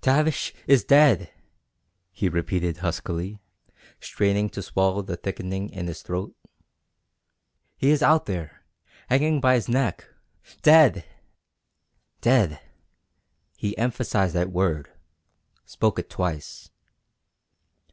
[0.00, 1.30] "Tavish is dead!"
[2.10, 3.40] he repeated huskily,
[4.00, 6.34] straining to swallow the thickening in his throat.
[7.76, 8.64] "He is out there
[9.08, 10.08] hanging by his neck
[10.60, 11.04] dead!"
[12.20, 12.58] Dead!
[13.56, 14.90] He emphasized that word
[15.64, 16.72] spoke it twice.